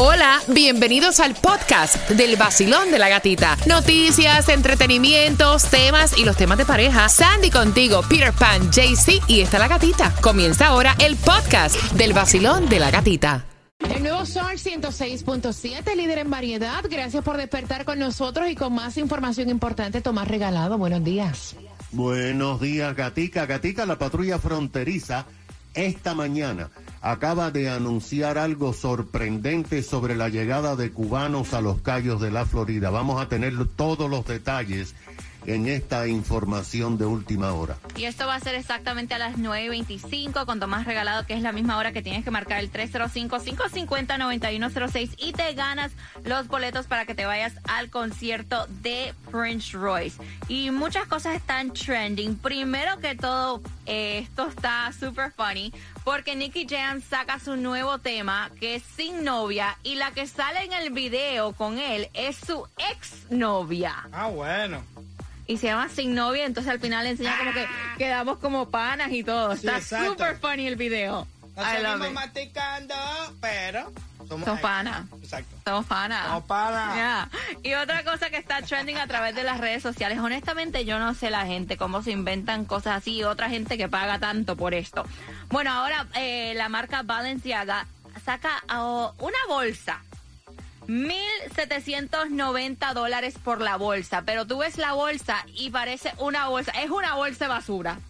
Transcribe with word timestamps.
Hola, 0.00 0.38
bienvenidos 0.46 1.18
al 1.18 1.34
podcast 1.34 2.08
del 2.10 2.36
vacilón 2.36 2.92
de 2.92 3.00
la 3.00 3.08
gatita. 3.08 3.56
Noticias, 3.66 4.48
entretenimientos, 4.48 5.64
temas 5.64 6.16
y 6.16 6.24
los 6.24 6.36
temas 6.36 6.56
de 6.56 6.64
pareja. 6.64 7.08
Sandy 7.08 7.50
contigo, 7.50 8.02
Peter 8.08 8.32
Pan, 8.32 8.70
JC 8.70 9.20
y 9.26 9.40
está 9.40 9.58
la 9.58 9.66
gatita. 9.66 10.14
Comienza 10.20 10.68
ahora 10.68 10.94
el 11.00 11.16
podcast 11.16 11.74
del 11.94 12.12
vacilón 12.12 12.68
de 12.68 12.78
la 12.78 12.92
gatita. 12.92 13.44
El 13.92 14.04
nuevo 14.04 14.24
Sol 14.24 14.52
106.7, 14.52 15.96
líder 15.96 16.18
en 16.18 16.30
variedad. 16.30 16.84
Gracias 16.88 17.24
por 17.24 17.36
despertar 17.36 17.84
con 17.84 17.98
nosotros 17.98 18.48
y 18.48 18.54
con 18.54 18.72
más 18.74 18.98
información 18.98 19.48
importante. 19.48 20.00
Tomás 20.00 20.28
Regalado, 20.28 20.78
buenos 20.78 21.02
días. 21.02 21.56
Buenos 21.90 22.60
días, 22.60 22.94
Gatica. 22.94 23.46
Gatica, 23.46 23.84
la 23.84 23.98
patrulla 23.98 24.38
fronteriza 24.38 25.26
esta 25.74 26.14
mañana 26.14 26.70
acaba 27.00 27.50
de 27.50 27.68
anunciar 27.68 28.38
algo 28.38 28.72
sorprendente 28.72 29.82
sobre 29.82 30.16
la 30.16 30.28
llegada 30.28 30.76
de 30.76 30.90
cubanos 30.90 31.54
a 31.54 31.60
los 31.60 31.80
callos 31.80 32.20
de 32.20 32.30
la 32.30 32.44
Florida. 32.44 32.90
Vamos 32.90 33.20
a 33.20 33.28
tener 33.28 33.54
todos 33.76 34.10
los 34.10 34.26
detalles 34.26 34.94
en 35.48 35.66
esta 35.66 36.06
información 36.06 36.96
de 36.98 37.06
última 37.06 37.54
hora. 37.54 37.78
Y 37.96 38.04
esto 38.04 38.26
va 38.26 38.34
a 38.34 38.40
ser 38.40 38.54
exactamente 38.54 39.14
a 39.14 39.18
las 39.18 39.38
9.25 39.38 40.44
con 40.44 40.60
Tomás 40.60 40.84
Regalado, 40.86 41.24
que 41.26 41.32
es 41.34 41.40
la 41.42 41.52
misma 41.52 41.78
hora 41.78 41.92
que 41.92 42.02
tienes 42.02 42.22
que 42.22 42.30
marcar 42.30 42.60
el 42.60 42.70
305-550-9106 42.70 45.14
y 45.16 45.32
te 45.32 45.54
ganas 45.54 45.92
los 46.24 46.48
boletos 46.48 46.86
para 46.86 47.06
que 47.06 47.14
te 47.14 47.24
vayas 47.24 47.54
al 47.64 47.88
concierto 47.88 48.66
de 48.82 49.14
Prince 49.30 49.74
Royce. 49.76 50.22
Y 50.48 50.70
muchas 50.70 51.06
cosas 51.06 51.36
están 51.36 51.72
trending. 51.72 52.36
Primero 52.36 52.98
que 52.98 53.14
todo, 53.14 53.62
eh, 53.86 54.18
esto 54.18 54.48
está 54.48 54.92
super 54.92 55.32
funny 55.32 55.72
porque 56.04 56.36
Nicky 56.36 56.66
Jam 56.68 57.00
saca 57.00 57.38
su 57.38 57.56
nuevo 57.56 57.96
tema 57.98 58.50
que 58.60 58.74
es 58.76 58.82
Sin 58.96 59.24
Novia 59.24 59.78
y 59.82 59.94
la 59.94 60.10
que 60.10 60.26
sale 60.26 60.64
en 60.64 60.74
el 60.74 60.90
video 60.90 61.52
con 61.52 61.78
él 61.78 62.10
es 62.12 62.36
su 62.36 62.66
ex 62.76 63.30
novia. 63.30 64.06
Ah, 64.12 64.28
bueno 64.28 64.84
y 65.48 65.56
se 65.56 65.66
llama 65.66 65.88
Sin 65.88 66.14
Novia, 66.14 66.44
entonces 66.44 66.70
al 66.70 66.78
final 66.78 67.06
enseña 67.06 67.36
como 67.38 67.52
que 67.52 67.66
quedamos 67.96 68.38
como 68.38 68.70
panas 68.70 69.10
y 69.10 69.24
todo. 69.24 69.52
Está 69.52 69.80
súper 69.80 70.36
funny 70.38 70.68
el 70.68 70.76
video. 70.76 71.26
Seguimos 71.56 72.12
masticando, 72.12 72.94
pero... 73.40 73.90
Somos, 74.28 74.60
panas. 74.60 75.06
Exacto. 75.22 75.56
Somos 75.64 75.86
panas. 75.86 76.26
Somos 76.26 76.44
panas. 76.44 77.28
Y 77.62 77.72
otra 77.72 78.04
cosa 78.04 78.28
que 78.28 78.36
está 78.36 78.60
trending 78.60 78.98
a 78.98 79.06
través 79.06 79.34
de 79.34 79.42
las 79.42 79.58
redes 79.58 79.82
sociales. 79.82 80.18
Honestamente, 80.18 80.84
yo 80.84 80.98
no 80.98 81.14
sé 81.14 81.30
la 81.30 81.46
gente 81.46 81.78
cómo 81.78 82.02
se 82.02 82.10
inventan 82.10 82.66
cosas 82.66 82.98
así 82.98 83.16
y 83.16 83.24
otra 83.24 83.48
gente 83.48 83.78
que 83.78 83.88
paga 83.88 84.18
tanto 84.18 84.54
por 84.54 84.74
esto. 84.74 85.06
Bueno, 85.48 85.72
ahora 85.72 86.06
eh, 86.14 86.52
la 86.56 86.68
marca 86.68 87.02
Balenciaga 87.02 87.86
saca 88.22 88.62
oh, 88.70 89.14
una 89.18 89.38
bolsa 89.48 90.02
1.790 90.88 92.94
dólares 92.94 93.34
por 93.42 93.60
la 93.60 93.76
bolsa, 93.76 94.22
pero 94.24 94.46
tú 94.46 94.58
ves 94.58 94.78
la 94.78 94.94
bolsa 94.94 95.44
y 95.54 95.70
parece 95.70 96.12
una 96.18 96.48
bolsa, 96.48 96.72
es 96.72 96.90
una 96.90 97.14
bolsa 97.14 97.44
de 97.44 97.50
basura. 97.50 98.00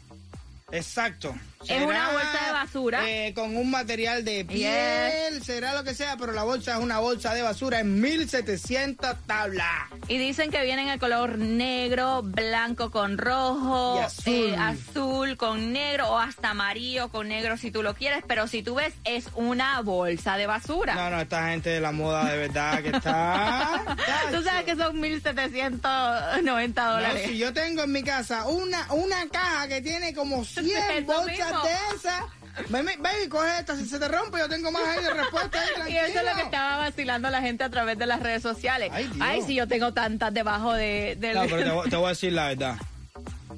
Exacto. 0.71 1.35
Es 1.67 1.83
una 1.83 2.13
bolsa 2.13 2.47
de 2.47 2.53
basura. 2.53 3.11
Eh, 3.11 3.33
con 3.35 3.57
un 3.57 3.71
material 3.71 4.25
de 4.25 4.45
piel, 4.45 5.43
será 5.43 5.75
lo 5.75 5.83
que 5.83 5.95
sea, 5.95 6.17
pero 6.17 6.33
la 6.33 6.45
bolsa 6.45 6.75
es 6.75 6.79
una 6.79 7.01
bolsa 7.01 7.35
de 7.35 7.43
basura 7.43 7.81
en 7.81 8.01
1700 8.01 9.17
tablas. 9.27 9.67
Y 10.07 10.19
dicen 10.19 10.51
que 10.51 10.63
viene 10.65 10.83
en 10.83 10.89
el 10.89 11.01
color 11.01 11.37
negro, 11.37 12.23
blanco 12.23 12.91
con 12.91 13.19
rojo, 13.19 14.01
azul. 14.01 14.33
Eh, 14.33 14.57
azul 14.57 15.37
con 15.37 15.73
negro 15.73 16.09
o 16.11 16.19
hasta 16.19 16.51
amarillo 16.51 17.09
con 17.09 17.29
negro 17.29 17.57
si 17.57 17.71
tú 17.71 17.83
lo 17.83 17.95
quieres, 17.95 18.23
pero 18.27 18.47
si 18.47 18.63
tú 18.63 18.77
ves 18.77 18.95
es 19.05 19.27
una 19.35 19.81
bolsa 19.83 20.37
de 20.37 20.47
basura. 20.47 20.95
No, 20.95 21.11
no, 21.11 21.21
esta 21.21 21.49
gente 21.49 21.71
de 21.71 21.81
la 21.81 21.93
moda 21.93 22.25
de 22.31 22.39
verdad 22.39 22.83
que 22.83 22.91
está... 22.91 23.97
tú 24.33 24.43
sabes 24.43 24.65
que 24.65 24.77
son 24.77 24.99
1790 25.01 26.87
dólares. 26.87 27.27
si 27.27 27.39
yo 27.39 27.53
tengo 27.53 27.83
en 27.83 27.93
mi 27.93 28.03
casa 28.03 28.47
una, 28.47 28.93
una 28.93 29.29
caja 29.29 29.67
que 29.69 29.81
tiene 29.83 30.15
como 30.15 30.45
100 30.45 31.05
bolsas 31.05 31.48
de 31.53 31.97
esa. 31.97 32.27
Baby, 32.69 33.29
coge 33.29 33.59
esta. 33.61 33.77
Si 33.77 33.87
se 33.87 33.99
te 33.99 34.09
rompe, 34.09 34.39
yo 34.39 34.49
tengo 34.49 34.71
más 34.73 34.83
ahí 34.87 35.03
de 35.03 35.15
respuesta. 35.15 35.59
y 35.89 35.97
eso 35.97 36.19
es 36.19 36.27
lo 36.27 36.35
que 36.35 36.43
estaba 36.43 36.79
vacilando 36.79 37.31
la 37.31 37.41
gente 37.41 37.65
a 37.65 37.71
través 37.71 37.99
de 37.99 38.07
las 38.07 38.21
redes 38.21 38.43
sociales. 38.43 38.91
Ay, 39.21 39.43
si 39.43 39.55
yo 39.55 39.69
tengo 39.69 39.93
tantas 39.93 40.33
debajo 40.35 40.73
de. 40.73 41.17
No, 41.35 41.43
pero 41.49 41.83
te, 41.91 41.97
voy 41.97 42.07
a 42.07 42.09
decir 42.11 42.33
la 42.33 42.49
verdad. 42.49 42.77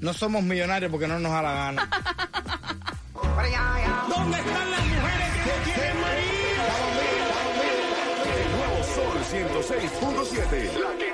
No 0.01 0.15
somos 0.15 0.43
millonarios 0.43 0.91
porque 0.91 1.07
no 1.07 1.19
nos 1.19 1.33
da 1.33 1.43
la 1.43 1.53
gana. 1.53 1.89
¿Dónde 4.09 4.39
están 4.39 4.71
las 4.71 4.85
mujeres 4.85 5.29
que 5.45 5.71
quieren 5.71 5.97
El 8.37 8.49
nuevo 8.57 8.85
Sol 8.95 9.19
106.7. 9.31 10.79
La 10.79 10.99
que 10.99 11.10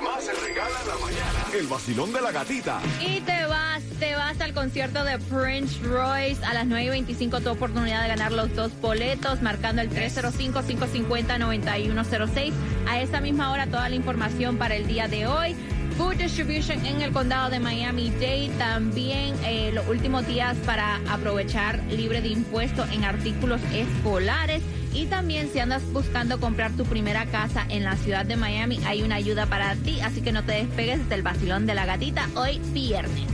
El 1.53 1.67
vacilón 1.67 2.13
de 2.13 2.21
la 2.21 2.31
gatita. 2.31 2.79
Y 2.99 3.21
te 3.21 3.45
vas 3.45 3.83
te 3.99 4.15
vas 4.15 4.39
al 4.41 4.53
concierto 4.53 5.03
de 5.03 5.17
Prince 5.17 5.79
Royce 5.83 6.45
a 6.45 6.53
las 6.53 6.67
9.25, 6.67 7.41
tu 7.41 7.49
oportunidad 7.49 8.03
de 8.03 8.09
ganar 8.09 8.31
los 8.31 8.55
dos 8.55 8.71
boletos, 8.79 9.41
marcando 9.41 9.81
el 9.81 9.89
305-550-9106. 9.89 12.53
A 12.87 13.01
esa 13.01 13.21
misma 13.21 13.51
hora, 13.51 13.65
toda 13.65 13.89
la 13.89 13.95
información 13.95 14.57
para 14.57 14.75
el 14.75 14.85
día 14.87 15.07
de 15.07 15.25
hoy. 15.25 15.55
Food 15.97 16.17
Distribution 16.17 16.85
en 16.85 17.01
el 17.01 17.11
condado 17.11 17.49
de 17.49 17.59
Miami-Dade. 17.59 18.51
También 18.59 19.33
eh, 19.43 19.71
los 19.73 19.87
últimos 19.87 20.27
días 20.27 20.55
para 20.63 20.97
aprovechar 21.09 21.81
libre 21.89 22.21
de 22.21 22.27
impuestos 22.27 22.87
en 22.91 23.03
artículos 23.03 23.59
escolares. 23.73 24.61
Y 24.93 25.05
también 25.05 25.51
si 25.51 25.59
andas 25.59 25.83
buscando 25.91 26.39
comprar 26.39 26.71
tu 26.73 26.85
primera 26.85 27.25
casa 27.25 27.65
en 27.69 27.83
la 27.83 27.95
ciudad 27.97 28.25
de 28.25 28.35
Miami, 28.35 28.79
hay 28.85 29.03
una 29.03 29.15
ayuda 29.15 29.45
para 29.45 29.75
ti. 29.75 29.99
Así 30.01 30.21
que 30.21 30.31
no 30.31 30.43
te 30.43 30.53
despegues 30.53 31.07
del 31.09 31.21
vacilón 31.21 31.65
de 31.65 31.75
la 31.75 31.85
gatita 31.85 32.27
hoy 32.35 32.59
viernes. 32.73 33.25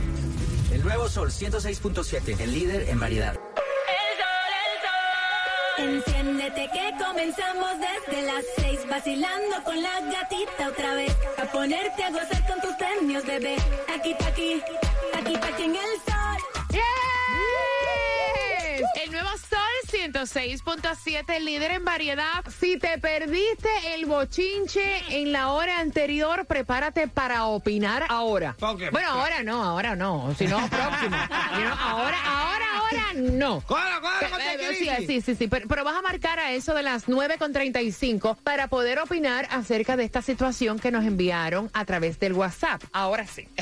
El 0.72 0.82
nuevo 0.82 1.08
Sol 1.08 1.30
106.7, 1.30 2.40
el 2.40 2.52
líder 2.52 2.88
en 2.88 2.98
variedad. 2.98 3.38
Enciéndete 5.76 6.68
que 6.72 7.04
comenzamos 7.04 7.70
desde 7.80 8.22
las 8.22 8.44
seis 8.56 8.78
vacilando 8.88 9.62
con 9.64 9.82
la 9.82 10.00
gatita 10.00 10.68
otra 10.68 10.94
vez 10.94 11.16
a 11.36 11.44
ponerte 11.50 12.04
a 12.04 12.10
gozar 12.10 12.46
con 12.46 12.60
tus 12.60 12.72
premios 12.76 13.26
bebé 13.26 13.56
aquí 13.92 14.14
pa 14.18 14.28
aquí 14.28 14.62
aquí 15.14 15.36
pa 15.36 15.48
aquí 15.48 15.62
en 15.64 15.74
el 15.74 15.92
sol 16.06 16.13
106.7 20.14 21.40
líder 21.40 21.72
en 21.72 21.84
variedad. 21.84 22.44
Si 22.60 22.78
te 22.78 22.98
perdiste 22.98 23.68
el 23.94 24.06
bochinche 24.06 25.02
en 25.08 25.32
la 25.32 25.50
hora 25.50 25.80
anterior 25.80 26.46
prepárate 26.46 27.08
para 27.08 27.46
opinar 27.46 28.04
ahora. 28.08 28.54
Bueno 28.60 29.08
ahora 29.08 29.42
no 29.42 29.64
ahora 29.64 29.96
no. 29.96 30.32
Sino 30.38 30.56
próximo. 30.68 31.16
Ahora 31.80 32.16
ahora 32.24 32.73
no. 33.14 33.62
Sí, 35.06 35.20
sí, 35.20 35.34
sí, 35.34 35.48
pero, 35.48 35.84
vas 35.84 35.96
a 35.96 36.02
marcar 36.02 36.38
a 36.38 36.52
eso 36.52 36.74
de 36.74 36.82
las 36.82 37.06
9.35 37.06 38.36
para 38.42 38.68
poder 38.68 38.98
opinar 38.98 39.46
acerca 39.50 39.96
de 39.96 40.04
esta 40.04 40.20
situación 40.22 40.78
que 40.78 40.90
nos 40.90 41.04
enviaron 41.04 41.70
a 41.72 41.84
través 41.84 42.18
del 42.18 42.32
WhatsApp. 42.32 42.82
Ahora 42.92 43.26
sí. 43.26 43.46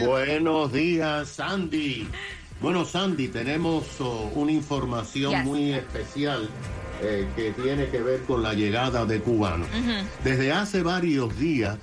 Buenos 0.00 0.72
días, 0.72 1.30
Sandy. 1.30 2.06
Bueno, 2.60 2.84
Sandy, 2.84 3.28
tenemos 3.28 3.84
oh, 4.00 4.30
una 4.34 4.52
información 4.52 5.44
muy 5.44 5.72
especial 5.72 6.48
eh, 7.02 7.28
que 7.36 7.52
tiene 7.52 7.88
que 7.88 8.00
ver 8.00 8.22
con 8.22 8.42
la 8.42 8.54
llegada 8.54 9.04
de 9.04 9.20
cubanos. 9.20 9.68
Desde 10.22 10.52
hace 10.52 10.82
varios 10.82 11.36
días, 11.38 11.76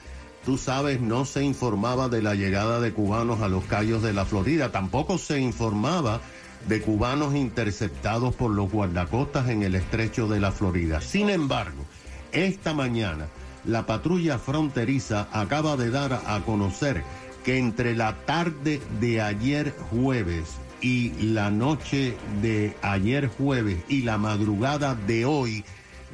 tú 0.45 0.57
sabes, 0.57 1.01
no 1.01 1.25
se 1.25 1.43
informaba 1.43 2.09
de 2.09 2.21
la 2.21 2.33
llegada 2.33 2.79
de 2.79 2.93
cubanos 2.93 3.41
a 3.41 3.47
los 3.47 3.65
callos 3.65 4.01
de 4.01 4.13
la 4.13 4.25
Florida, 4.25 4.71
tampoco 4.71 5.17
se 5.17 5.39
informaba 5.39 6.21
de 6.67 6.81
cubanos 6.81 7.35
interceptados 7.35 8.35
por 8.35 8.51
los 8.51 8.71
guardacostas 8.71 9.49
en 9.49 9.63
el 9.63 9.75
estrecho 9.75 10.27
de 10.27 10.39
la 10.39 10.51
Florida. 10.51 11.01
Sin 11.01 11.29
embargo, 11.29 11.85
esta 12.31 12.73
mañana, 12.73 13.27
la 13.65 13.85
patrulla 13.85 14.39
fronteriza 14.39 15.27
acaba 15.31 15.75
de 15.77 15.91
dar 15.91 16.21
a 16.25 16.39
conocer 16.45 17.03
que 17.43 17.57
entre 17.57 17.95
la 17.95 18.15
tarde 18.25 18.81
de 18.99 19.21
ayer 19.21 19.73
jueves 19.89 20.57
y 20.81 21.11
la 21.33 21.51
noche 21.51 22.17
de 22.41 22.75
ayer 22.81 23.27
jueves 23.27 23.83
y 23.87 24.01
la 24.01 24.17
madrugada 24.17 24.95
de 24.95 25.25
hoy 25.25 25.63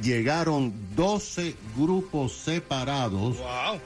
llegaron 0.02 0.74
12 0.96 1.56
grupos 1.76 2.34
separados 2.34 3.38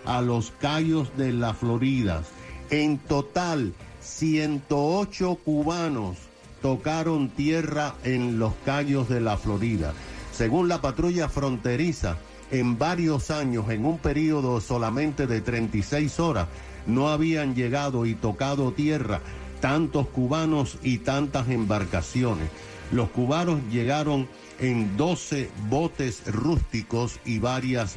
a 0.06 0.22
los 0.22 0.52
callos 0.60 1.16
de 1.18 1.32
la 1.32 1.54
Florida. 1.54 2.24
En 2.70 2.98
total, 2.98 3.74
108 4.02 5.36
cubanos 5.44 6.18
tocaron 6.62 7.30
tierra 7.30 7.96
en 8.04 8.40
los 8.40 8.54
callos 8.66 9.10
de 9.10 9.22
la 9.22 9.38
Florida. 9.38 9.94
Según 10.32 10.68
la 10.68 10.82
patrulla 10.82 11.30
fronteriza, 11.30 12.18
en 12.52 12.78
varios 12.78 13.32
años, 13.32 13.70
en 13.70 13.86
un 13.86 13.98
periodo 13.98 14.60
solamente 14.60 15.26
de 15.26 15.42
36 15.42 16.20
horas, 16.20 16.48
no 16.86 17.10
habían 17.10 17.56
llegado 17.56 18.06
y 18.06 18.16
tocado 18.16 18.72
tierra 18.72 19.22
tantos 19.62 20.08
cubanos 20.08 20.78
y 20.84 20.98
tantas 20.98 21.48
embarcaciones. 21.50 22.50
Los 22.92 23.10
cubanos 23.10 23.62
llegaron 23.72 24.28
en 24.60 24.98
12 24.98 25.50
botes 25.70 26.24
rústicos 26.26 27.20
y 27.24 27.40
varias 27.40 27.96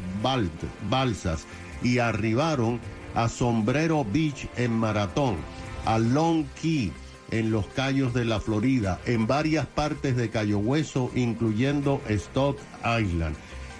balsas 0.88 1.46
y 1.82 1.98
arribaron 1.98 2.78
a 3.14 3.28
Sombrero 3.28 4.04
Beach 4.04 4.48
en 4.56 4.72
Maratón, 4.72 5.36
a 5.84 5.98
Long 5.98 6.44
Key 6.60 6.92
en 7.31 7.50
los 7.50 7.66
Cayos 7.66 8.14
de 8.14 8.25
la 8.25 8.40
Florida, 8.40 9.00
en 9.06 9.26
varias 9.26 9.66
partes 9.66 10.16
de 10.16 10.31
Cayo 10.31 10.58
Hueso, 10.58 11.10
incluyendo 11.14 12.00
Stock 12.08 12.58
Island. 12.81 13.34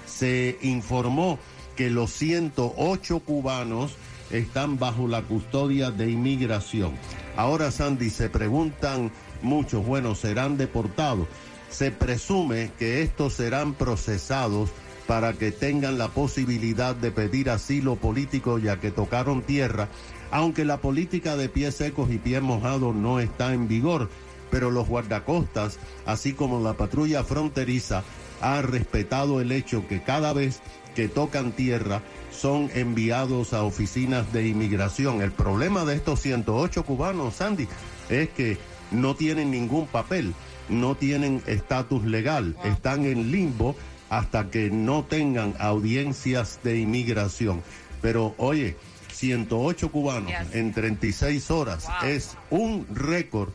Se 0.07 0.59
informó 0.63 1.39
que 1.77 1.91
los 1.91 2.11
108 2.13 3.21
cubanos 3.21 3.97
están 4.39 4.79
bajo 4.79 5.09
la 5.09 5.23
custodia 5.23 5.91
de 5.91 6.11
inmigración. 6.11 6.93
Ahora, 7.37 7.71
Sandy, 7.71 8.11
se 8.11 8.29
preguntan 8.29 9.11
muchos, 9.43 9.85
bueno, 9.85 10.15
serán 10.15 10.57
deportados. 10.57 11.27
Se 11.71 11.91
presume 11.91 12.71
que 12.79 13.03
estos 13.03 13.35
serán 13.35 13.75
procesados 13.75 14.71
para 15.07 15.35
que 15.35 15.53
tengan 15.53 15.99
la 15.99 16.09
posibilidad 16.09 16.95
de 16.95 17.11
pedir 17.11 17.51
asilo 17.51 17.97
político 17.97 18.59
ya 18.59 18.81
que 18.81 18.91
tocaron 18.91 19.43
tierra, 19.43 19.89
aunque 20.31 20.65
la 20.65 20.79
política 20.79 21.37
de 21.37 21.49
pies 21.49 21.77
secos 21.77 22.11
y 22.11 22.19
pies 22.19 22.43
mojados 22.43 22.95
no 22.95 23.21
está 23.21 23.53
en 23.53 23.69
vigor, 23.69 24.09
pero 24.51 24.71
los 24.71 24.89
guardacostas, 24.89 25.79
así 26.07 26.33
como 26.33 26.61
la 26.61 26.75
patrulla 26.75 27.25
fronteriza, 27.25 28.05
ha 28.45 28.61
respetado 28.61 29.41
el 29.41 29.53
hecho 29.53 29.89
que 29.89 30.03
cada 30.03 30.35
vez 30.35 30.61
que 30.95 31.09
tocan 31.09 31.53
tierra 31.53 32.03
son 32.31 32.71
enviados 32.75 33.55
a 33.55 33.63
oficinas 33.65 34.33
de 34.35 34.47
inmigración. 34.47 35.23
El 35.23 35.33
problema 35.33 35.87
de 35.87 35.95
estos 35.95 36.21
108 36.21 36.85
cubanos, 36.85 37.37
Sandy, 37.37 37.67
es 38.11 38.29
que 38.29 38.59
no 38.91 39.17
tienen 39.17 39.51
ningún 39.51 39.87
papel, 39.87 40.35
no 40.69 40.95
tienen 40.95 41.43
estatus 41.47 42.05
legal, 42.05 42.55
están 42.65 43.07
en 43.07 43.33
limbo 43.33 43.75
hasta 44.11 44.51
que 44.51 44.71
no 44.71 45.05
tengan 45.05 45.55
audiencias 45.59 46.61
de 46.63 46.79
inmigración. 46.79 47.63
Pero 48.03 48.35
oye, 48.37 48.77
108 49.11 49.91
cubanos 49.91 50.33
en 50.53 50.75
36 50.75 51.51
horas 51.51 51.87
es 52.05 52.37
un 52.51 52.87
récord 52.93 53.51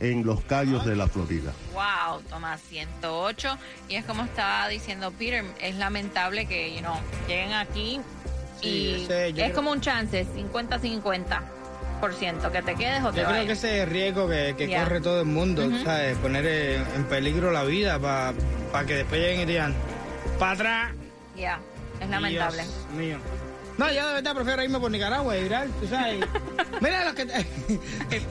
en 0.00 0.26
los 0.26 0.42
callos 0.42 0.84
de 0.84 0.96
la 0.96 1.08
Florida. 1.08 1.52
Wow, 1.72 2.20
Tomás, 2.28 2.60
108. 2.68 3.58
Y 3.88 3.94
es 3.96 4.04
como 4.04 4.24
estaba 4.24 4.68
diciendo 4.68 5.10
Peter, 5.12 5.44
es 5.60 5.76
lamentable 5.76 6.46
que 6.46 6.74
you 6.74 6.80
know, 6.80 6.96
lleguen 7.28 7.52
aquí 7.52 8.00
y 8.62 9.06
es 9.36 9.52
como 9.52 9.70
un 9.70 9.80
chance, 9.80 10.26
50-50 10.26 11.40
por 12.00 12.14
ciento, 12.14 12.52
que 12.52 12.62
te 12.62 12.74
quedes 12.74 13.02
o 13.04 13.12
te 13.12 13.20
Yo 13.20 13.26
creo 13.26 13.46
que 13.46 13.52
ese 13.52 13.78
es 13.78 13.84
el 13.84 13.90
riesgo 13.90 14.28
que, 14.28 14.76
corre 14.76 15.00
todo 15.00 15.20
el 15.20 15.26
mundo, 15.26 15.68
¿sabes? 15.84 16.16
Poner 16.18 16.46
en 16.94 17.04
peligro 17.04 17.50
la 17.50 17.64
vida 17.64 17.98
para 17.98 18.86
que 18.86 18.94
después 18.94 19.20
lleguen 19.20 19.40
y 19.40 19.44
digan, 19.46 19.74
para 20.38 20.52
atrás. 20.52 20.92
Ya, 21.36 21.60
es 22.00 22.08
lamentable. 22.08 22.64
mío. 22.96 23.18
No, 23.78 23.92
yo 23.92 24.06
de 24.06 24.14
verdad 24.14 24.34
prefiero 24.34 24.62
irme 24.62 24.80
por 24.80 24.90
Nicaragua 24.90 25.36
y 25.36 25.42
virar, 25.42 25.68
tú 25.80 25.86
sabes. 25.86 26.24
Mira 26.80 27.04
los 27.04 27.14
que. 27.14 27.26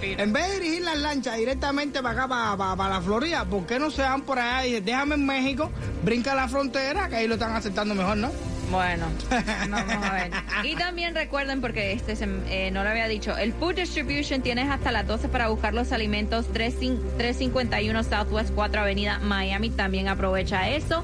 en 0.01 0.33
vez 0.33 0.47
de 0.47 0.59
dirigir 0.59 0.83
las 0.83 0.97
lanchas 0.97 1.37
directamente 1.37 2.01
para 2.01 2.23
acá, 2.23 2.57
para, 2.57 2.89
la 2.89 3.01
Florida, 3.01 3.45
¿por 3.45 3.65
qué 3.65 3.79
no 3.79 3.91
se 3.91 4.01
van 4.01 4.21
por 4.21 4.39
allá 4.39 4.65
y 4.65 4.69
dicen, 4.71 4.85
déjame 4.85 5.15
en 5.15 5.25
México, 5.25 5.71
brinca 6.03 6.33
la 6.35 6.47
frontera, 6.47 7.09
que 7.09 7.17
ahí 7.17 7.27
lo 7.27 7.35
están 7.35 7.55
aceptando 7.55 7.93
mejor, 7.93 8.17
¿no? 8.17 8.31
Bueno, 8.71 9.05
vamos 9.69 10.05
a 10.05 10.13
ver. 10.13 10.31
Y 10.63 10.75
también 10.75 11.13
recuerden, 11.13 11.61
porque 11.61 11.93
este 11.93 12.15
eh, 12.49 12.71
no 12.71 12.83
lo 12.83 12.89
había 12.89 13.07
dicho, 13.07 13.37
el 13.37 13.53
Food 13.53 13.75
Distribution 13.75 14.41
tienes 14.41 14.69
hasta 14.69 14.91
las 14.91 15.05
12 15.05 15.29
para 15.29 15.49
buscar 15.49 15.73
los 15.73 15.91
alimentos 15.91 16.51
351 16.51 18.03
Southwest 18.03 18.51
4 18.55 18.81
Avenida 18.81 19.19
Miami. 19.19 19.69
También 19.69 20.07
aprovecha 20.07 20.69
eso. 20.69 21.03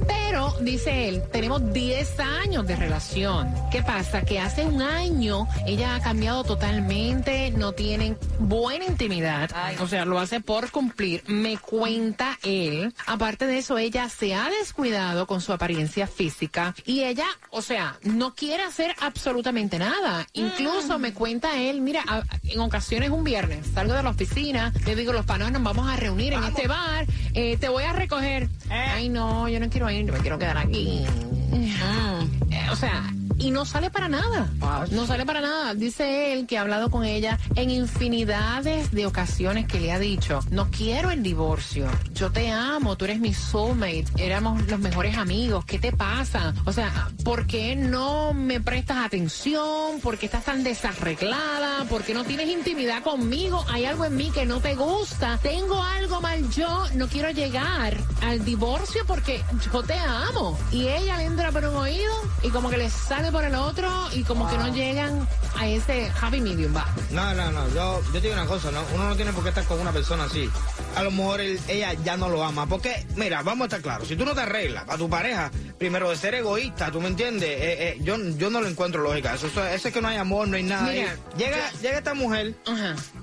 Pero, 0.06 0.54
dice 0.61 1.09
él, 1.09 1.23
tenemos 1.33 1.73
10 1.73 2.21
años 2.21 2.66
de 2.66 2.76
relación. 2.76 3.53
¿Qué 3.70 3.82
pasa? 3.82 4.23
Que 4.23 4.38
hace 4.38 4.64
un 4.64 4.82
año 4.82 5.49
ella 5.66 5.96
ha 5.96 6.00
cambiado 6.00 6.44
totalmente, 6.44 7.50
no 7.50 7.73
tienen 7.73 8.16
buena 8.38 8.84
intimidad, 8.84 9.50
o 9.80 9.88
sea, 9.88 10.04
lo 10.04 10.20
hace 10.20 10.40
por 10.40 10.70
cumplir. 10.70 11.23
Me 11.26 11.58
cuenta 11.58 12.38
él. 12.44 12.94
Aparte 13.06 13.46
de 13.46 13.58
eso, 13.58 13.78
ella 13.78 14.08
se 14.08 14.34
ha 14.34 14.49
descuidado 14.49 15.26
con 15.26 15.40
su 15.40 15.52
apariencia 15.52 16.06
física 16.06 16.75
y 16.84 17.02
ella, 17.02 17.26
o 17.50 17.62
sea, 17.62 17.99
no 18.02 18.34
quiere 18.34 18.62
hacer 18.62 18.94
absolutamente 19.00 19.78
nada. 19.78 20.26
Incluso 20.34 20.99
me 20.99 21.12
cuenta 21.12 21.58
él, 21.58 21.80
mira, 21.80 22.04
en 22.44 22.61
ocasiones 22.61 23.11
un 23.11 23.25
viernes 23.25 23.66
salgo 23.75 23.94
de 23.94 24.02
la 24.02 24.11
oficina, 24.11 24.73
le 24.87 24.94
digo, 24.94 25.12
los 25.12 25.26
panos 25.26 25.50
nos 25.50 25.62
vamos 25.62 25.88
a 25.88 25.96
reunir 25.96 26.32
en 26.32 26.44
este 26.44 26.68
bar, 26.68 27.06
eh, 27.34 27.56
te 27.56 27.68
voy 27.68 27.84
a 27.84 27.92
recoger. 27.92 28.44
Eh. 28.70 28.87
Ay, 28.94 29.08
no, 29.08 29.49
yo 29.49 29.58
no 29.61 29.68
quiero 29.68 29.90
ir, 29.90 30.11
me 30.11 30.18
quiero 30.18 30.38
quedar 30.38 30.58
aquí. 30.58 31.04
Eh, 31.52 32.68
o 32.70 32.76
sea, 32.76 33.04
y 33.38 33.50
no 33.50 33.64
sale 33.64 33.91
para 33.91 34.09
nada. 34.09 34.49
No 34.91 35.07
sale 35.07 35.26
para 35.26 35.41
nada. 35.41 35.75
Dice 35.75 36.33
él 36.33 36.47
que 36.47 36.59
ha 36.59 36.62
hablado 36.62 36.91
con 36.91 37.05
ella 37.05 37.38
en 37.57 37.71
infinidades 37.71 38.91
de 38.91 39.07
ocasiones 39.07 39.67
que 39.67 39.81
le 39.81 39.93
ha 39.93 39.99
dicho, 39.99 40.41
no 40.50 40.71
quiero 40.71 41.11
el 41.11 41.23
divorcio, 41.23 41.87
yo 42.14 42.31
te 42.31 42.50
amo, 42.50 42.97
tú 42.97 43.05
eres 43.05 43.21
mi 43.21 43.35
soulmate, 43.35 44.07
éramos 44.19 44.67
los 44.69 44.79
mejores 44.79 45.17
amigos, 45.17 45.64
¿qué 45.64 45.79
te 45.79 45.93
pasa? 45.93 46.55
O 46.64 46.73
sea, 46.73 47.09
¿por 47.25 47.47
qué 47.47 47.76
no 47.76 48.35
me 48.35 48.61
prestas 48.61 49.05
atención? 49.05 50.00
¿Por 50.03 50.19
qué 50.19 50.26
estás 50.26 50.45
tan 50.45 50.64
desarreglada? 50.64 51.85
¿Por 51.88 52.03
qué 52.03 52.14
no 52.14 52.25
tienes 52.25 52.49
intimidad 52.49 53.03
conmigo? 53.03 53.64
Hay 53.69 53.85
algo 53.85 54.05
en 54.05 54.17
mí 54.17 54.31
que 54.33 54.47
no 54.47 54.61
te 54.61 54.75
gusta. 54.75 55.38
Tengo 55.43 55.83
algo 55.83 56.21
mal 56.21 56.50
yo, 56.50 56.85
no 56.95 57.09
quiero 57.09 57.31
llegar 57.31 57.97
al 58.23 58.45
divorcio 58.45 59.05
porque 59.07 59.43
yo 59.73 59.83
te 59.83 59.99
amo. 59.99 60.59
Y 60.73 60.88
ella 60.88 61.17
le 61.17 61.25
entra 61.25 61.53
por 61.53 61.64
un 61.64 61.76
oído 61.76 62.12
y 62.43 62.50
como 62.50 62.71
que 62.71 62.76
le 62.76 62.91
sale 62.91 63.24
por 63.31 63.45
el 63.45 63.54
otro 63.54 63.88
y 64.12 64.23
como 64.25 64.49
que 64.49 64.57
no 64.59 64.69
llegan 64.69 65.26
a 65.57 65.66
ese 65.66 66.11
happy 66.21 66.40
medium, 66.40 66.75
va. 66.75 66.87
No, 67.11 67.35
no, 67.35 67.50
no, 67.50 67.69
yo, 67.71 68.02
yo 68.07 68.12
te 68.12 68.21
digo 68.21 68.35
una 68.35 68.47
cosa, 68.47 68.71
¿no? 68.71 68.83
Uno 68.95 69.09
no 69.09 69.16
tiene 69.16 69.33
por 69.33 69.43
qué 69.43 69.50
estar 69.50 69.64
con 69.64 69.81
una 69.81 69.93
persona 69.93 70.25
así. 70.25 70.50
A 70.96 71.02
lo 71.02 71.10
mejor 71.10 71.40
ella 71.40 71.92
ya 72.04 72.16
no 72.16 72.28
lo 72.28 72.42
ama. 72.44 72.66
Porque, 72.66 73.06
mira, 73.16 73.42
vamos 73.42 73.62
a 73.62 73.66
estar 73.66 73.82
claros, 73.82 74.08
si 74.08 74.16
tú 74.16 74.24
no 74.24 74.34
te 74.34 74.42
arreglas 74.42 74.84
a 74.88 74.96
tu 74.96 75.08
pareja, 75.08 75.50
primero 75.78 76.10
de 76.10 76.16
ser 76.16 76.34
egoísta, 76.34 76.90
¿tú 76.90 77.00
me 77.00 77.08
entiendes? 77.08 77.48
Eh, 77.48 77.88
eh, 77.88 77.98
yo, 78.02 78.16
yo 78.36 78.50
no 78.50 78.60
lo 78.60 78.68
encuentro 78.68 79.02
lógica. 79.02 79.34
Eso, 79.34 79.46
eso, 79.46 79.88
es 79.88 79.94
que 79.94 80.00
no 80.00 80.08
hay 80.08 80.16
amor, 80.16 80.48
no 80.48 80.56
hay 80.56 80.62
nada. 80.62 80.92
llega, 80.92 81.70
llega 81.82 81.98
esta 81.98 82.14
mujer, 82.14 82.54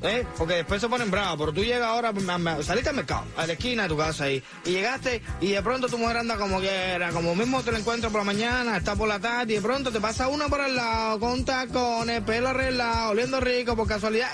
¿eh? 0.03 0.25
porque 0.37 0.55
después 0.55 0.81
se 0.81 0.89
ponen 0.89 1.09
bravos, 1.11 1.37
pero 1.39 1.53
tú 1.53 1.63
llegas 1.63 1.87
ahora, 1.87 2.13
saliste 2.61 2.89
al 2.89 2.95
mercado, 2.95 3.25
a 3.37 3.47
la 3.47 3.53
esquina 3.53 3.83
de 3.83 3.89
tu 3.89 3.97
casa 3.97 4.25
ahí, 4.25 4.43
y 4.65 4.71
llegaste 4.71 5.21
y 5.39 5.51
de 5.51 5.61
pronto 5.61 5.87
tu 5.87 5.97
mujer 5.97 6.17
anda 6.17 6.37
como 6.37 6.59
quiera, 6.59 7.11
como 7.11 7.35
mismo 7.35 7.61
te 7.63 7.71
la 7.71 7.79
encuentras 7.79 8.11
por 8.11 8.21
la 8.21 8.25
mañana, 8.25 8.77
está 8.77 8.95
por 8.95 9.07
la 9.07 9.19
tarde 9.19 9.53
y 9.53 9.55
de 9.55 9.61
pronto 9.61 9.91
te 9.91 9.99
pasa 9.99 10.27
uno 10.27 10.47
por 10.49 10.61
el 10.61 10.75
lado, 10.75 11.19
con 11.19 11.45
tacones, 11.45 12.21
pelo 12.21 12.49
arreglado, 12.49 13.11
oliendo 13.11 13.39
rico, 13.39 13.75
por 13.75 13.87
casualidad, 13.87 14.29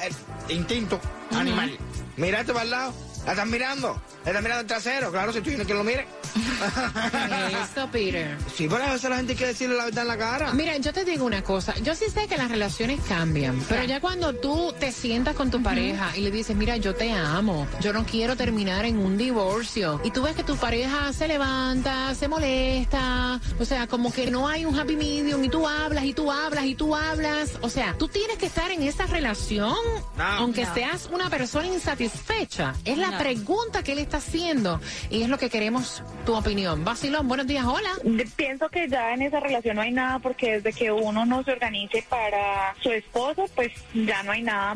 instinto 0.50 1.00
animal. 1.32 1.78
Mírate 2.18 2.52
para 2.52 2.66
el 2.66 2.72
lado, 2.72 2.94
la 3.28 3.34
estás 3.34 3.48
mirando, 3.48 4.02
la 4.24 4.32
estás 4.32 4.42
mirando 4.42 4.62
el 4.62 4.68
trasero, 4.68 5.12
claro, 5.12 5.34
si 5.34 5.40
tú 5.40 5.50
tienes 5.50 5.68
que 5.68 5.74
lo 5.74 5.84
mire. 5.84 6.08
Eso, 7.72 7.88
Peter. 7.92 8.38
Sí, 8.54 8.68
pero 8.70 8.84
a 8.84 8.94
veces 8.94 9.10
la 9.10 9.18
gente 9.18 9.36
quiere 9.36 9.54
decirle 9.54 9.76
la 9.76 9.86
verdad 9.86 10.04
en 10.04 10.08
la 10.08 10.18
cara. 10.18 10.54
Mira, 10.54 10.78
yo 10.78 10.94
te 10.94 11.06
digo 11.06 11.26
una 11.26 11.44
cosa. 11.44 11.76
Yo 11.84 11.96
sí 11.96 12.06
sé 12.14 12.28
que 12.28 12.38
las 12.38 12.50
relaciones 12.50 13.00
cambian, 13.08 13.60
pero 13.70 13.84
ya 13.84 14.00
cuando 14.00 14.34
tú 14.34 14.74
te 14.80 14.92
sientas 14.92 15.36
con 15.36 15.52
tu 15.52 15.62
pareja 15.62 16.16
y 16.16 16.22
le 16.22 16.32
dices, 16.32 16.56
mira, 16.56 16.78
yo 16.78 16.96
te 16.96 17.12
amo, 17.12 17.68
yo 17.82 17.94
no 17.94 18.06
quiero 18.06 18.36
terminar 18.36 18.86
en 18.86 18.98
un 18.98 19.18
divorcio, 19.18 20.02
y 20.04 20.12
tú 20.12 20.24
ves 20.24 20.36
que 20.36 20.44
tu 20.44 20.56
pareja 20.58 21.14
se 21.14 21.28
levanta, 21.28 22.14
se 22.16 22.28
molesta, 22.28 23.40
o 23.60 23.66
sea, 23.66 23.88
como 23.88 24.12
que 24.12 24.30
no 24.32 24.48
hay 24.48 24.66
un 24.66 24.78
happy 24.78 24.96
medium, 24.96 25.44
y 25.44 25.50
tú 25.50 25.68
hablas, 25.68 26.06
y 26.06 26.14
tú 26.14 26.32
hablas, 26.32 26.66
y 26.66 26.76
tú 26.76 26.96
hablas. 26.96 27.52
O 27.62 27.70
sea, 27.70 27.96
tú 27.98 28.08
tienes 28.08 28.38
que 28.38 28.48
estar 28.48 28.72
en 28.72 28.84
esa 28.84 29.06
relación, 29.06 29.76
aunque 30.18 30.66
seas 30.66 31.10
una 31.12 31.30
persona 31.30 31.68
insatisfecha. 31.68 32.74
Es 32.86 32.98
la 32.98 33.18
pregunta 33.18 33.84
que 33.84 33.94
él 33.94 34.00
está 34.00 34.18
haciendo, 34.18 34.80
y 35.10 35.22
es 35.22 35.30
lo 35.30 35.38
que 35.38 35.50
queremos 35.50 36.02
tu 36.26 36.34
opinión. 36.34 36.47
Basilón, 36.48 37.28
buenos 37.28 37.46
días, 37.46 37.66
hola. 37.66 37.90
Pienso 38.38 38.70
que 38.70 38.88
ya 38.88 39.14
en 39.14 39.22
esa 39.22 39.42
relación 39.42 39.76
no 39.76 39.82
hay 39.82 39.92
nada 39.92 40.20
porque 40.20 40.54
desde 40.54 40.72
que 40.72 40.94
uno 40.94 41.26
no 41.26 41.44
se 41.44 41.52
organice 41.52 42.06
para 42.08 42.74
su 42.82 42.90
esposo, 42.90 43.50
pues 43.54 43.74
ya 43.94 44.24
no 44.24 44.32
hay 44.32 44.44
nada. 44.44 44.76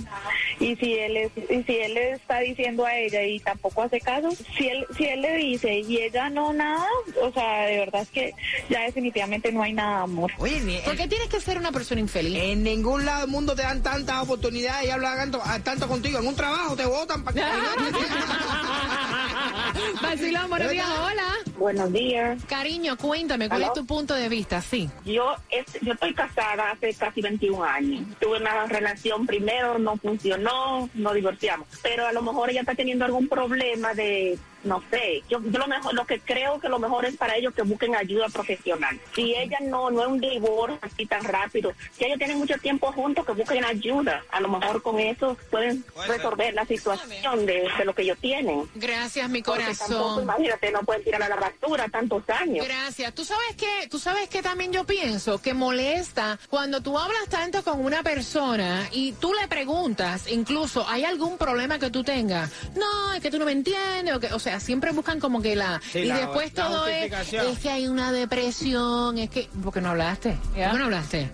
Y 0.59 0.75
si 0.75 0.95
él 0.95 1.15
es, 1.15 1.31
y 1.49 1.63
si 1.63 1.77
él 1.77 1.93
le 1.93 2.11
está 2.11 2.39
diciendo 2.39 2.85
a 2.85 2.97
ella 2.97 3.23
y 3.23 3.39
tampoco 3.39 3.83
hace 3.83 4.01
caso, 4.01 4.31
si 4.57 4.67
él, 4.67 4.85
si 4.97 5.05
él 5.05 5.21
le 5.21 5.37
dice 5.37 5.79
y 5.79 5.99
ella 5.99 6.29
no 6.29 6.51
nada, 6.51 6.85
o 7.21 7.31
sea, 7.31 7.67
de 7.67 7.77
verdad 7.77 8.01
es 8.01 8.09
que 8.09 8.33
ya 8.69 8.81
definitivamente 8.81 9.53
no 9.53 9.63
hay 9.63 9.71
nada 9.71 10.01
amor. 10.01 10.29
Oye, 10.39 10.81
¿por 10.83 10.97
qué 10.97 11.07
tienes 11.07 11.29
que 11.29 11.39
ser 11.39 11.57
una 11.57 11.71
persona 11.71 12.01
infeliz? 12.01 12.37
En 12.37 12.63
ningún 12.63 13.05
lado 13.05 13.21
del 13.21 13.29
mundo 13.29 13.55
te 13.55 13.61
dan 13.61 13.81
tantas 13.81 14.21
oportunidades 14.21 14.87
y 14.87 14.91
hablan 14.91 15.31
tanto, 15.31 15.41
tanto 15.63 15.87
contigo. 15.87 16.19
En 16.19 16.27
un 16.27 16.35
trabajo 16.35 16.75
te 16.75 16.85
votan 16.85 17.23
para 17.23 17.33
que... 17.33 17.41
Vacilón, 20.01 20.49
buenos 20.49 20.69
días, 20.69 20.87
hola. 20.99 21.50
Buenos 21.61 21.93
días. 21.93 22.43
Cariño, 22.45 22.97
cuéntame, 22.97 23.47
¿cuál 23.47 23.61
es 23.61 23.73
tu 23.73 23.85
punto 23.85 24.15
de 24.15 24.27
vista? 24.29 24.61
Sí. 24.61 24.89
Yo, 25.05 25.35
yo 25.83 25.93
estoy 25.93 26.11
casada 26.15 26.71
hace 26.71 26.91
casi 26.95 27.21
21 27.21 27.63
años. 27.63 28.03
Tuve 28.19 28.39
una 28.39 28.65
relación 28.65 29.27
primero, 29.27 29.77
no 29.77 29.95
funcionó, 29.97 30.89
no 30.95 31.13
divorciamos. 31.13 31.67
Pero 31.83 32.07
a 32.07 32.13
lo 32.13 32.23
mejor 32.23 32.49
ella 32.49 32.61
está 32.61 32.73
teniendo 32.73 33.05
algún 33.05 33.29
problema 33.29 33.93
de 33.93 34.39
no 34.63 34.83
sé, 34.91 35.23
yo, 35.29 35.39
lo 35.39 35.67
mejor, 35.67 35.93
lo 35.93 36.05
que 36.05 36.19
creo 36.19 36.59
que 36.59 36.69
lo 36.69 36.79
mejor 36.79 37.05
es 37.05 37.17
para 37.17 37.35
ellos 37.35 37.53
que 37.53 37.63
busquen 37.63 37.95
ayuda 37.95 38.27
profesional. 38.29 38.99
Si 39.15 39.35
ella 39.35 39.57
no, 39.61 39.89
no 39.89 40.01
es 40.01 40.07
un 40.07 40.19
divorcio 40.19 40.79
así 40.81 41.05
tan 41.05 41.23
rápido, 41.23 41.73
si 41.97 42.05
ellos 42.05 42.17
tienen 42.17 42.37
mucho 42.37 42.57
tiempo 42.57 42.91
juntos, 42.91 43.25
que 43.25 43.33
busquen 43.33 43.65
ayuda. 43.65 44.23
A 44.31 44.39
lo 44.39 44.49
mejor 44.49 44.81
con 44.81 44.99
eso 44.99 45.37
pueden 45.49 45.83
resolver 46.07 46.53
la 46.53 46.65
situación 46.65 47.45
de, 47.45 47.69
lo 47.85 47.95
que 47.95 48.03
ellos 48.03 48.17
tienen. 48.19 48.69
Gracias, 48.75 49.29
mi 49.29 49.41
corazón. 49.41 50.23
imagínate, 50.23 50.71
no 50.71 50.81
pueden 50.83 51.03
tirar 51.03 51.23
a 51.23 51.29
la 51.29 51.35
basura 51.35 51.87
tantos 51.89 52.23
años. 52.29 52.65
Gracias. 52.65 53.13
Tú 53.13 53.25
sabes 53.25 53.55
que, 53.55 53.87
tú 53.89 53.99
sabes 53.99 54.29
que 54.29 54.41
también 54.41 54.71
yo 54.71 54.83
pienso 54.85 55.41
que 55.41 55.53
molesta 55.53 56.37
cuando 56.49 56.81
tú 56.81 56.97
hablas 56.97 57.27
tanto 57.29 57.63
con 57.63 57.83
una 57.83 58.03
persona 58.03 58.87
y 58.91 59.13
tú 59.13 59.33
le 59.33 59.47
preguntas, 59.47 60.29
incluso, 60.29 60.87
¿hay 60.87 61.03
algún 61.03 61.37
problema 61.37 61.79
que 61.79 61.89
tú 61.89 62.03
tengas? 62.03 62.51
No, 62.75 63.13
es 63.13 63.21
que 63.21 63.31
tú 63.31 63.39
no 63.39 63.45
me 63.45 63.51
entiendes, 63.51 64.15
o, 64.31 64.35
o 64.35 64.39
sea, 64.39 64.50
siempre 64.59 64.91
buscan 64.91 65.19
como 65.19 65.41
que 65.41 65.55
la... 65.55 65.81
y 65.93 66.11
después 66.11 66.53
todo 66.53 66.87
es, 66.87 67.11
es 67.33 67.59
que 67.59 67.69
hay 67.69 67.87
una 67.87 68.11
depresión, 68.11 69.17
es 69.17 69.29
que... 69.29 69.49
¿Por 69.63 69.73
qué 69.73 69.81
no 69.81 69.89
hablaste? 69.89 70.31
¿Por 70.31 70.53
qué 70.53 70.77
no 70.77 70.85
hablaste? 70.85 71.29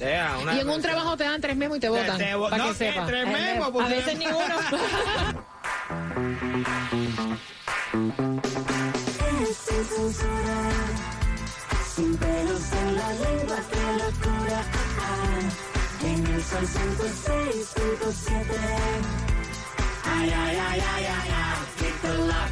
y 0.56 0.60
en 0.60 0.70
un 0.70 0.82
trabajo 0.82 1.18
te 1.18 1.24
dan 1.24 1.42
tres 1.42 1.58
memos 1.58 1.78
y 1.78 1.80
te 1.80 1.90
votan, 1.90 2.18
para 2.50 2.64
que 2.66 2.74
sepas. 2.74 3.08
Tres 3.08 3.28
memos, 3.28 3.84
A 3.84 3.88
veces 3.88 4.18
ni 4.18 4.28
uno. 4.28 4.38
Sin 11.96 12.16
pelos 12.18 12.62
en 12.74 12.96
la 12.96 13.12
lengua, 13.14 13.58
qué 13.72 13.86
locura. 14.04 14.60
En 16.04 16.28
el 16.28 16.44
sol 16.44 16.66
106.7. 16.68 18.38
Ay, 20.06 20.30
ay, 20.30 20.58
ay, 20.58 20.82
ay, 20.96 21.06
ay, 21.06 21.30
ay 21.32 21.87
el. 22.08 22.48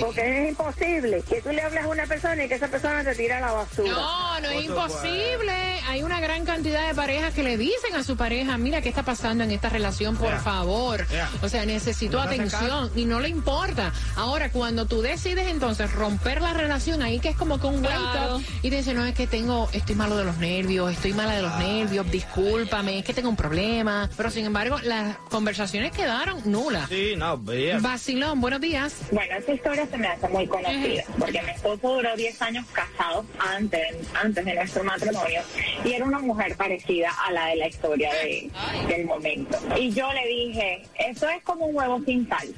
Porque 0.00 0.42
es 0.42 0.48
imposible 0.50 1.22
que 1.28 1.40
tú 1.40 1.50
le 1.50 1.62
hables 1.62 1.84
a 1.84 1.88
una 1.88 2.06
persona 2.06 2.44
y 2.44 2.48
que 2.48 2.54
esa 2.54 2.68
persona 2.68 3.02
te 3.04 3.14
tira 3.14 3.38
a 3.38 3.40
la 3.40 3.52
basura. 3.52 3.90
No, 3.90 4.40
no 4.40 4.50
es 4.50 4.64
imposible. 4.64 5.52
Hay 5.88 6.02
una 6.02 6.20
gran 6.20 6.44
cantidad 6.44 6.88
de 6.88 6.94
parejas 6.94 7.34
que 7.34 7.42
le 7.42 7.56
dicen 7.56 7.94
a 7.94 8.02
su 8.02 8.16
pareja, 8.16 8.58
mira 8.58 8.80
qué 8.80 8.88
está 8.88 9.02
pasando 9.02 9.44
en 9.44 9.50
esta 9.50 9.68
relación, 9.68 10.16
por 10.16 10.38
favor. 10.40 11.06
O 11.42 11.48
sea, 11.48 11.64
necesito 11.66 12.20
atención 12.20 12.90
y 12.94 13.04
no 13.06 13.20
le 13.20 13.28
importa. 13.28 13.92
Ahora, 14.16 14.50
cuando 14.50 14.86
tú 14.86 15.02
decides 15.02 15.48
entonces 15.48 15.92
romper 15.92 16.23
la 16.24 16.54
relación, 16.54 17.02
ahí 17.02 17.18
que 17.18 17.28
es 17.28 17.36
como 17.36 17.60
que 17.60 17.66
un 17.66 17.80
claro. 17.80 18.40
y 18.62 18.70
te 18.70 18.76
dice, 18.76 18.94
no, 18.94 19.04
es 19.04 19.14
que 19.14 19.26
tengo, 19.26 19.68
estoy 19.72 19.94
malo 19.94 20.16
de 20.16 20.24
los 20.24 20.38
nervios, 20.38 20.92
estoy 20.92 21.12
mala 21.12 21.36
de 21.36 21.42
los 21.42 21.56
nervios, 21.58 22.10
discúlpame, 22.10 22.98
es 22.98 23.04
que 23.04 23.12
tengo 23.12 23.28
un 23.28 23.36
problema. 23.36 24.08
Pero 24.16 24.30
sin 24.30 24.46
embargo, 24.46 24.78
las 24.82 25.16
conversaciones 25.30 25.92
quedaron 25.92 26.40
nulas. 26.44 26.88
Sí, 26.88 27.14
no, 27.16 27.38
veía. 27.38 27.78
Vacilón, 27.78 28.40
buenos 28.40 28.60
días. 28.60 28.94
Bueno, 29.10 29.36
esta 29.36 29.52
historia 29.52 29.86
se 29.86 29.98
me 29.98 30.08
hace 30.08 30.28
muy 30.28 30.46
conocida, 30.46 31.04
porque 31.18 31.42
mi 31.42 31.50
esposo 31.50 31.96
duró 31.96 32.16
10 32.16 32.42
años 32.42 32.66
casado 32.72 33.24
antes, 33.38 33.82
antes 34.14 34.44
de 34.44 34.54
nuestro 34.54 34.84
matrimonio, 34.84 35.42
y 35.84 35.92
era 35.92 36.04
una 36.04 36.18
mujer 36.18 36.56
parecida 36.56 37.10
a 37.26 37.32
la 37.32 37.46
de 37.46 37.56
la 37.56 37.68
historia 37.68 38.10
de, 38.14 38.50
del 38.88 39.04
momento. 39.04 39.58
Y 39.78 39.90
yo 39.92 40.12
le 40.12 40.26
dije, 40.26 40.82
eso 40.98 41.28
es 41.28 41.42
como 41.42 41.66
un 41.66 41.76
huevo 41.76 42.00
sin 42.04 42.28
sal. 42.28 42.48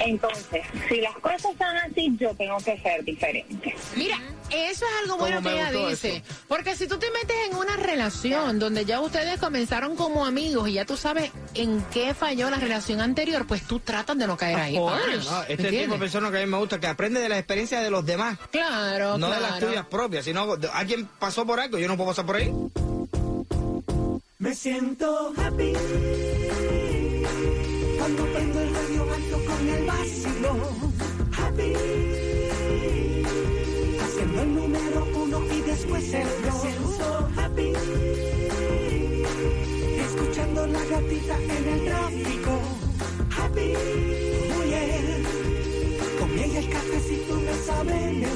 Entonces, 0.00 0.62
si 0.88 1.00
las 1.00 1.14
cosas 1.16 1.52
son 1.58 1.76
así, 1.84 2.16
yo 2.18 2.34
tengo 2.46 2.58
que 2.58 2.80
ser 2.80 3.04
diferente. 3.04 3.74
Mira, 3.96 4.18
eso 4.50 4.84
es 4.84 5.02
algo 5.02 5.18
bueno 5.18 5.42
que 5.42 5.52
ella 5.52 5.72
dice. 5.72 6.22
Porque 6.46 6.76
si 6.76 6.86
tú 6.86 6.96
te 6.98 7.10
metes 7.10 7.36
en 7.50 7.56
una 7.56 7.76
relación 7.76 8.58
donde 8.58 8.84
ya 8.84 9.00
ustedes 9.00 9.40
comenzaron 9.40 9.96
como 9.96 10.24
amigos 10.24 10.68
y 10.68 10.74
ya 10.74 10.84
tú 10.84 10.96
sabes 10.96 11.32
en 11.54 11.82
qué 11.92 12.14
falló 12.14 12.48
la 12.48 12.58
relación 12.58 13.00
anterior, 13.00 13.46
pues 13.46 13.62
tú 13.66 13.80
tratas 13.80 14.16
de 14.16 14.26
no 14.26 14.36
caer 14.36 14.58
ahí. 14.60 14.78
este 15.48 15.70
tipo 15.70 15.94
de 15.94 15.98
persona 15.98 16.30
que 16.30 16.38
a 16.38 16.40
mí 16.40 16.46
me 16.46 16.58
gusta, 16.58 16.78
que 16.78 16.86
aprende 16.86 17.20
de 17.20 17.28
las 17.28 17.38
experiencias 17.38 17.82
de 17.82 17.90
los 17.90 18.06
demás. 18.06 18.38
Claro, 18.52 19.18
No 19.18 19.28
de 19.28 19.40
las 19.40 19.58
tuyas 19.58 19.86
propias, 19.86 20.24
sino 20.24 20.56
alguien 20.72 21.08
pasó 21.18 21.44
por 21.44 21.58
algo, 21.58 21.78
yo 21.78 21.88
no 21.88 21.96
puedo 21.96 22.10
pasar 22.10 22.26
por 22.26 22.36
ahí. 22.36 22.52
Me 24.38 24.54
siento 24.54 25.32
happy 25.36 25.72
Me 36.24 36.50
siento 36.52 37.28
happy 37.36 37.72
escuchando 40.00 40.66
la 40.66 40.84
gatita 40.84 41.36
en 41.42 41.68
el 41.68 41.84
tráfico. 41.84 42.58
Happy 43.36 43.74
muy 44.54 44.66
bien 44.66 45.26
con 46.18 46.38
ella 46.38 46.58
el 46.58 46.68
cafecito 46.70 47.34
me 47.34 47.54
sabe 47.54 48.35